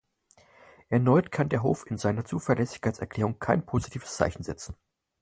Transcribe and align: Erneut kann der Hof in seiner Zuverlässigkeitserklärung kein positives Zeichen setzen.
Erneut 0.89 1.31
kann 1.31 1.49
der 1.49 1.61
Hof 1.61 1.85
in 1.85 1.95
seiner 1.99 2.25
Zuverlässigkeitserklärung 2.25 3.37
kein 3.37 3.67
positives 3.67 4.15
Zeichen 4.15 4.41
setzen. 4.41 4.75